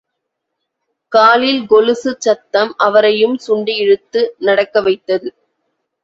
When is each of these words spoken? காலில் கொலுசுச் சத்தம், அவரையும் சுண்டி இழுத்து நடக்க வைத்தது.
காலில் 1.11 1.59
கொலுசுச் 1.69 2.19
சத்தம், 2.19 2.75
அவரையும் 2.77 3.35
சுண்டி 3.47 3.75
இழுத்து 3.75 4.35
நடக்க 4.39 4.81
வைத்தது. 4.81 5.29